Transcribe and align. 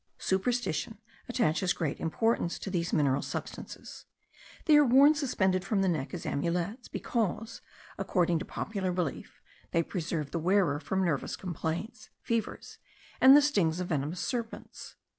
Superstition 0.17 0.97
attaches 1.29 1.73
great 1.73 1.99
importance 1.99 2.57
to 2.57 2.71
these 2.71 2.91
mineral 2.91 3.21
substances: 3.21 4.07
they 4.65 4.75
are 4.75 4.83
worn 4.83 5.13
suspended 5.13 5.63
from 5.63 5.83
the 5.83 5.87
neck 5.87 6.11
as 6.11 6.25
amulets, 6.25 6.87
because, 6.87 7.61
according 7.99 8.39
to 8.39 8.45
popular 8.45 8.91
belief, 8.91 9.39
they 9.69 9.83
preserve 9.83 10.31
the 10.31 10.39
wearer 10.39 10.79
from 10.79 11.05
nervous 11.05 11.35
complaints, 11.35 12.09
fevers, 12.23 12.79
and 13.21 13.37
the 13.37 13.43
stings 13.43 13.79
of 13.79 13.89
venomous 13.89 14.21
serpents. 14.21 14.95